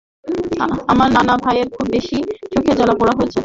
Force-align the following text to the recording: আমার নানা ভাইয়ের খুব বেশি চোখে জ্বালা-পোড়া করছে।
আমার 0.91 1.09
নানা 1.15 1.35
ভাইয়ের 1.43 1.67
খুব 1.75 1.85
বেশি 1.91 2.17
চোখে 2.53 2.71
জ্বালা-পোড়া 2.77 3.13
করছে। 3.19 3.39